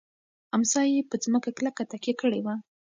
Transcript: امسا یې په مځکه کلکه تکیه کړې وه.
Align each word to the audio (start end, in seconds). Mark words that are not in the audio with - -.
امسا 0.55 0.81
یې 0.91 1.01
په 1.09 1.15
مځکه 1.31 1.49
کلکه 1.57 1.83
تکیه 1.91 2.13
کړې 2.21 2.39
وه. 2.45 2.55